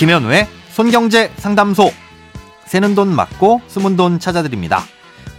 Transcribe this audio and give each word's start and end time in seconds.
김현우의 0.00 0.46
손경제 0.70 1.30
상담소. 1.36 1.90
새는 2.64 2.94
돈 2.94 3.14
막고 3.14 3.60
숨은 3.66 3.96
돈 3.96 4.18
찾아드립니다. 4.18 4.80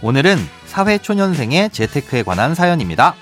오늘은 0.02 0.36
사회초년생의 0.66 1.70
재테크에 1.70 2.22
관한 2.22 2.54
사연입니다. 2.54 3.16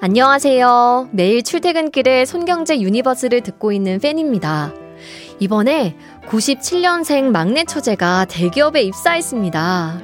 안녕하세요. 0.00 1.10
매일 1.12 1.42
출퇴근길에 1.42 2.24
손경제 2.24 2.80
유니버스를 2.80 3.42
듣고 3.42 3.72
있는 3.72 4.00
팬입니다. 4.00 4.72
이번에 5.42 5.96
97년생 6.28 7.24
막내 7.32 7.64
처제가 7.64 8.26
대기업에 8.26 8.80
입사했습니다. 8.82 10.00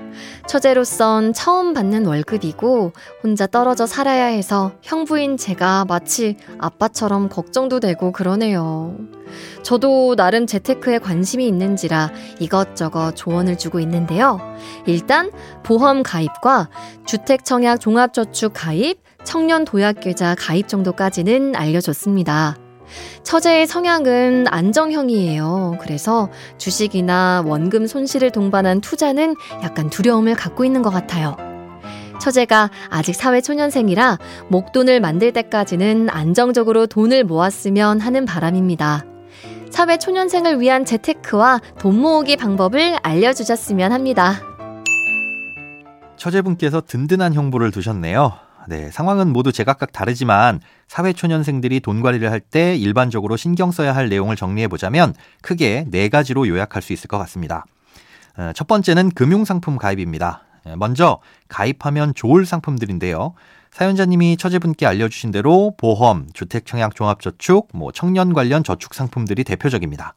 처제로선 0.49 1.33
처음 1.33 1.75
받는 1.75 2.07
월급이고 2.07 2.93
혼자 3.23 3.47
떨어져 3.47 3.87
살아야 3.87 4.25
해서 4.25 4.73
형부인 4.83 5.37
제가 5.37 5.85
마치 5.85 6.37
아빠처럼 6.59 7.29
걱정도 7.29 7.79
되고 7.79 8.11
그러네요. 8.11 8.97
저도 9.63 10.17
나름 10.17 10.49
재테크에 10.49 10.99
관심이 10.99 11.47
있는지라 11.47 12.11
이것저것 12.41 13.15
조언을 13.15 13.59
주고 13.59 13.79
있는데요. 13.79 14.41
일단 14.87 15.31
보험 15.63 16.03
가입과 16.03 16.69
주택청약 17.07 17.81
종합저축 17.81 18.55
가입, 18.57 18.99
청년 19.23 19.65
도약 19.65 20.01
계좌 20.01 20.35
가입 20.37 20.67
정도까지는 20.67 21.55
알려줬습니다. 21.55 22.57
처제의 23.23 23.67
성향은 23.67 24.47
안정형이에요. 24.49 25.79
그래서 25.81 26.29
주식이나 26.59 27.43
원금 27.45 27.87
손실을 27.87 28.31
동반한 28.31 28.81
투자는 28.81 29.35
약간 29.63 29.91
두려움을 29.91 30.35
갖고 30.35 30.65
있는 30.65 30.83
것 30.83 30.91
같아요. 30.91 31.37
처제가 32.21 32.71
아직 32.91 33.15
사회 33.15 33.41
초년생이라 33.41 34.19
목돈을 34.49 35.01
만들 35.01 35.33
때까지는 35.33 36.11
안정적으로 36.11 36.87
돈을 36.87 37.25
모았으면 37.25 38.01
하는 38.01 38.25
바람입니다. 38.25 39.05
사회 39.71 39.99
초년생을 39.99 40.61
위한 40.61 40.85
재테크와 40.85 41.61
돈 41.79 42.01
모으기 42.01 42.37
방법을 42.37 42.97
알려주셨으면 43.03 43.93
합니다. 43.93 44.41
처제분께서 46.17 46.81
든든한 46.81 47.35
형부를 47.35 47.71
두셨네요. 47.71 48.48
네, 48.69 48.91
상황은 48.91 49.33
모두 49.33 49.51
제각각 49.51 49.93
다르지만 49.93 50.61
사회초년생들이 50.89 51.81
돈 51.81 52.03
관리를 52.03 52.31
할 52.31 52.41
때 52.41 52.77
일반적으로 52.77 53.37
신경 53.37 53.73
써야 53.73 53.95
할 53.97 54.09
내용을 54.11 54.37
정리해 54.37 54.69
보자면 54.69 55.15
크게 55.43 55.87
네 55.89 56.09
가지로 56.09 56.47
요약할 56.47 56.83
수 56.83 56.93
있을 56.93 57.09
것 57.09 57.17
같습니다. 57.19 57.65
어, 58.37 58.53
첫 58.55 58.67
번째는 58.69 59.11
금융상품 59.11 59.77
가입입니다. 59.79 60.45
예, 60.67 60.77
먼저 60.77 61.21
가입하면 61.49 62.15
좋을 62.15 62.45
상품들인데요. 62.45 63.35
사연자님이 63.71 64.37
처제분께 64.37 64.87
알려주신 64.87 65.31
대로 65.31 65.75
보험, 65.79 66.27
주택청약 66.35 66.95
종합저축, 66.95 67.69
뭐 67.73 67.91
청년 67.93 68.35
관련 68.35 68.65
저축 68.65 68.95
상품들이 68.95 69.45
대표적입니다. 69.45 70.15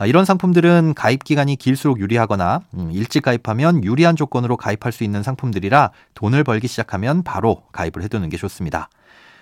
아, 0.00 0.06
이런 0.06 0.24
상품들은 0.24 0.94
가입 0.94 1.24
기간이 1.24 1.56
길수록 1.56 1.98
유리하거나 1.98 2.60
음, 2.74 2.90
일찍 2.92 3.24
가입하면 3.24 3.82
유리한 3.82 4.14
조건으로 4.14 4.56
가입할 4.56 4.92
수 4.92 5.02
있는 5.02 5.24
상품들이라 5.24 5.90
돈을 6.14 6.44
벌기 6.44 6.68
시작하면 6.68 7.24
바로 7.24 7.64
가입을 7.72 8.04
해두는 8.04 8.28
게 8.28 8.36
좋습니다. 8.36 8.88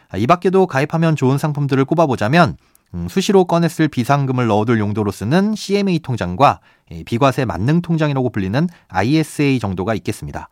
아, 0.09 0.17
이 0.17 0.27
밖에도 0.27 0.67
가입하면 0.67 1.15
좋은 1.15 1.37
상품들을 1.37 1.85
꼽아보자면 1.85 2.57
음, 2.95 3.07
수시로 3.11 3.45
꺼냈을 3.45 3.89
비상금을 3.89 4.47
넣어둘 4.47 4.79
용도로 4.79 5.11
쓰는 5.11 5.55
CMA 5.55 5.99
통장과 5.99 6.61
비과세 7.05 7.45
만능 7.45 7.83
통장이라고 7.83 8.31
불리는 8.31 8.67
ISA 8.89 9.59
정도가 9.59 9.95
있겠습니다. 9.97 10.49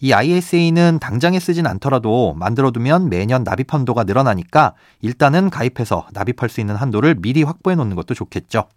이 0.00 0.14
ISA는 0.14 0.98
당장에 1.00 1.38
쓰진 1.38 1.66
않더라도 1.66 2.34
만들어두면 2.38 3.10
매년 3.10 3.44
납입 3.44 3.74
한도가 3.74 4.04
늘어나니까 4.04 4.72
일단은 5.02 5.50
가입해서 5.50 6.06
납입할 6.12 6.48
수 6.48 6.60
있는 6.60 6.76
한도를 6.76 7.16
미리 7.16 7.42
확보해 7.42 7.76
놓는 7.76 7.94
것도 7.94 8.14
좋겠죠. 8.14 8.68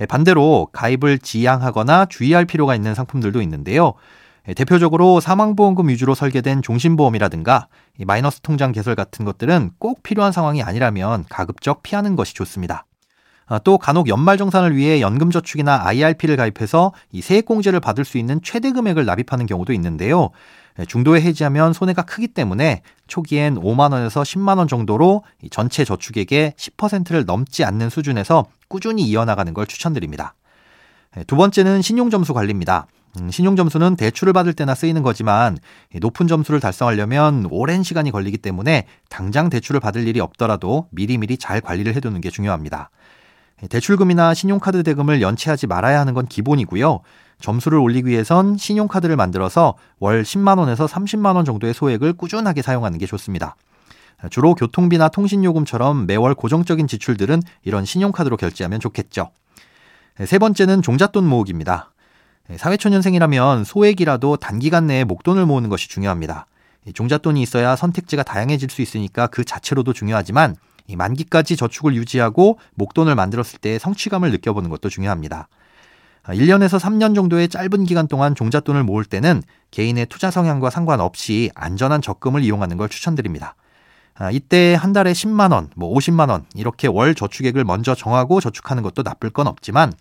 예, 0.00 0.06
반대로 0.06 0.68
가입을 0.72 1.18
지양하거나 1.18 2.06
주의할 2.06 2.44
필요가 2.44 2.74
있는 2.74 2.94
상품들도 2.94 3.42
있는데요. 3.42 3.94
예, 4.48 4.54
대표적으로 4.54 5.20
사망보험금 5.20 5.88
위주로 5.88 6.14
설계된 6.14 6.62
종신보험이라든가 6.62 7.68
마이너스 8.06 8.40
통장 8.40 8.72
개설 8.72 8.94
같은 8.94 9.24
것들은 9.24 9.72
꼭 9.78 10.02
필요한 10.02 10.32
상황이 10.32 10.62
아니라면 10.62 11.24
가급적 11.28 11.82
피하는 11.82 12.16
것이 12.16 12.34
좋습니다. 12.34 12.84
아, 13.48 13.58
또 13.58 13.78
간혹 13.78 14.08
연말정산을 14.08 14.76
위해 14.76 15.00
연금저축이나 15.00 15.86
IRP를 15.86 16.36
가입해서 16.36 16.92
이 17.12 17.22
세액공제를 17.22 17.80
받을 17.80 18.04
수 18.04 18.18
있는 18.18 18.40
최대 18.42 18.72
금액을 18.72 19.06
납입하는 19.06 19.46
경우도 19.46 19.72
있는데요. 19.72 20.30
예, 20.78 20.84
중도에 20.84 21.22
해지하면 21.22 21.72
손해가 21.72 22.02
크기 22.02 22.28
때문에 22.28 22.82
초기엔 23.06 23.56
5만 23.56 23.92
원에서 23.92 24.22
10만 24.22 24.58
원 24.58 24.68
정도로 24.68 25.24
전체 25.50 25.84
저축액의 25.84 26.52
10%를 26.56 27.24
넘지 27.24 27.64
않는 27.64 27.88
수준에서 27.88 28.46
꾸준히 28.68 29.02
이어나가는 29.04 29.52
걸 29.54 29.66
추천드립니다. 29.66 30.34
예, 31.16 31.24
두 31.24 31.36
번째는 31.36 31.80
신용점수 31.80 32.34
관리입니다. 32.34 32.86
음, 33.18 33.30
신용점수는 33.30 33.96
대출을 33.96 34.34
받을 34.34 34.52
때나 34.52 34.74
쓰이는 34.74 35.02
거지만 35.02 35.56
높은 36.00 36.28
점수를 36.28 36.60
달성하려면 36.60 37.48
오랜 37.50 37.82
시간이 37.82 38.10
걸리기 38.10 38.36
때문에 38.36 38.84
당장 39.08 39.48
대출을 39.48 39.80
받을 39.80 40.06
일이 40.06 40.20
없더라도 40.20 40.88
미리미리 40.90 41.38
잘 41.38 41.62
관리를 41.62 41.94
해두는 41.94 42.20
게 42.20 42.28
중요합니다. 42.28 42.90
예, 43.62 43.66
대출금이나 43.66 44.34
신용카드 44.34 44.82
대금을 44.82 45.20
연체하지 45.20 45.66
말아야 45.66 46.00
하는 46.00 46.14
건 46.14 46.26
기본이고요. 46.26 47.00
점수를 47.40 47.78
올리기 47.78 48.08
위해선 48.08 48.56
신용카드를 48.56 49.16
만들어서 49.16 49.74
월 50.00 50.22
10만원에서 50.22 50.88
30만원 50.88 51.44
정도의 51.46 51.74
소액을 51.74 52.14
꾸준하게 52.14 52.62
사용하는 52.62 52.98
게 52.98 53.06
좋습니다. 53.06 53.56
주로 54.30 54.54
교통비나 54.54 55.08
통신요금처럼 55.08 56.06
매월 56.06 56.34
고정적인 56.34 56.88
지출들은 56.88 57.40
이런 57.62 57.84
신용카드로 57.84 58.36
결제하면 58.36 58.80
좋겠죠. 58.80 59.30
세 60.24 60.38
번째는 60.38 60.82
종잣돈 60.82 61.24
모으기입니다. 61.24 61.92
사회초년생이라면 62.56 63.62
소액이라도 63.62 64.38
단기간 64.38 64.88
내에 64.88 65.04
목돈을 65.04 65.46
모으는 65.46 65.68
것이 65.68 65.88
중요합니다. 65.88 66.46
종잣돈이 66.92 67.40
있어야 67.42 67.76
선택지가 67.76 68.24
다양해질 68.24 68.70
수 68.70 68.82
있으니까 68.82 69.28
그 69.28 69.44
자체로도 69.44 69.92
중요하지만 69.92 70.56
만기까지 70.96 71.56
저축을 71.56 71.94
유지하고 71.94 72.58
목돈을 72.74 73.14
만들었을 73.14 73.58
때 73.60 73.78
성취감을 73.78 74.30
느껴보는 74.32 74.70
것도 74.70 74.88
중요합니다. 74.88 75.48
1년에서 76.24 76.74
아, 76.74 76.78
3년 76.78 77.14
정도의 77.14 77.48
짧은 77.48 77.84
기간 77.84 78.06
동안 78.06 78.34
종잣돈을 78.34 78.84
모을 78.84 79.04
때는 79.04 79.42
개인의 79.70 80.06
투자 80.06 80.30
성향과 80.30 80.70
상관없이 80.70 81.50
안전한 81.54 82.02
적금을 82.02 82.42
이용하는 82.42 82.76
걸 82.76 82.88
추천드립니다. 82.88 83.54
아, 84.14 84.30
이때 84.30 84.74
한 84.74 84.92
달에 84.92 85.12
10만 85.12 85.52
원, 85.52 85.70
뭐 85.76 85.94
50만 85.96 86.28
원, 86.28 86.44
이렇게 86.54 86.88
월 86.88 87.14
저축액을 87.14 87.64
먼저 87.64 87.94
정하고 87.94 88.40
저축하는 88.40 88.82
것도 88.82 89.02
나쁠 89.02 89.30
건 89.30 89.46
없지만, 89.46 89.92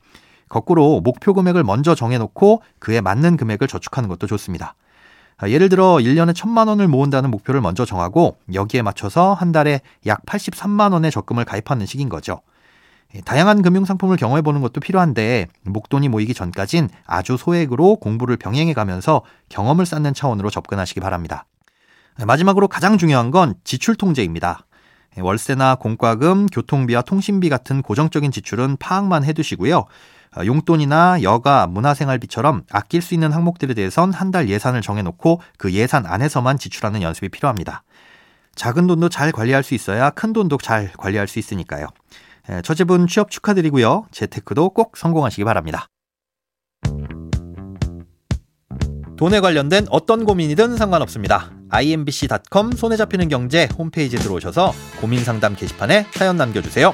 거꾸로 0.49 1.01
목표 1.01 1.33
금액을 1.33 1.63
먼저 1.63 1.93
정해놓고 1.93 2.61
그에 2.79 3.01
맞는 3.01 3.37
금액을 3.37 3.67
저축하는 3.67 4.09
것도 4.09 4.27
좋습니다. 4.27 4.75
아, 5.39 5.49
예를 5.49 5.69
들어 5.69 5.97
1년에 5.97 6.33
1000만 6.33 6.67
원을 6.67 6.87
모은다는 6.87 7.29
목표를 7.29 7.61
먼저 7.61 7.85
정하고 7.85 8.37
여기에 8.53 8.81
맞춰서 8.81 9.33
한 9.33 9.51
달에 9.51 9.81
약 10.07 10.25
83만 10.25 10.93
원의 10.93 11.11
적금을 11.11 11.45
가입하는 11.45 11.85
식인 11.85 12.09
거죠. 12.09 12.41
예, 13.15 13.21
다양한 13.21 13.61
금융 13.61 13.85
상품을 13.85 14.17
경험해 14.17 14.41
보는 14.41 14.61
것도 14.61 14.81
필요한데 14.81 15.47
목돈이 15.61 16.09
모이기 16.09 16.33
전까진 16.33 16.89
아주 17.05 17.37
소액으로 17.37 17.97
공부를 17.97 18.37
병행해 18.37 18.73
가면서 18.73 19.21
경험을 19.49 19.85
쌓는 19.85 20.15
차원으로 20.15 20.49
접근하시기 20.49 20.99
바랍니다. 20.99 21.45
예, 22.19 22.25
마지막으로 22.25 22.67
가장 22.67 22.97
중요한 22.97 23.29
건 23.29 23.53
지출 23.63 23.95
통제입니다. 23.95 24.65
예, 25.17 25.21
월세나 25.21 25.75
공과금, 25.75 26.47
교통비와 26.47 27.03
통신비 27.03 27.49
같은 27.49 27.83
고정적인 27.83 28.31
지출은 28.31 28.77
파악만 28.77 29.23
해 29.23 29.33
두시고요. 29.33 29.85
어, 30.35 30.45
용돈이나 30.45 31.21
여가, 31.23 31.67
문화생활비처럼 31.67 32.63
아낄 32.71 33.01
수 33.01 33.13
있는 33.13 33.31
항목들에 33.31 33.73
대해선 33.73 34.13
한 34.13 34.31
달 34.31 34.49
예산을 34.49 34.81
정해놓고 34.81 35.41
그 35.57 35.71
예산 35.73 36.05
안에서만 36.05 36.57
지출하는 36.57 37.01
연습이 37.01 37.29
필요합니다. 37.29 37.83
작은 38.55 38.87
돈도 38.87 39.09
잘 39.09 39.31
관리할 39.31 39.63
수 39.63 39.73
있어야 39.73 40.09
큰 40.09 40.33
돈도 40.33 40.57
잘 40.57 40.91
관리할 40.97 41.27
수 41.27 41.39
있으니까요. 41.39 41.87
처제분 42.63 43.07
취업 43.07 43.29
축하드리고요. 43.31 44.05
재테크도 44.11 44.71
꼭 44.71 44.97
성공하시기 44.97 45.43
바랍니다. 45.43 45.87
돈에 49.17 49.39
관련된 49.39 49.87
어떤 49.89 50.25
고민이든 50.25 50.77
상관없습니다. 50.77 51.51
imbc.com 51.69 52.71
손에 52.73 52.97
잡히는 52.97 53.29
경제 53.29 53.67
홈페이지에 53.77 54.19
들어오셔서 54.19 54.73
고민 55.01 55.23
상담 55.23 55.55
게시판에 55.55 56.05
사연 56.11 56.37
남겨주세요. 56.37 56.93